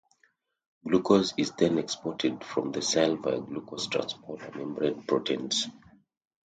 [0.83, 5.67] Glucose is then exported from the cell via glucose transporter membrane proteins.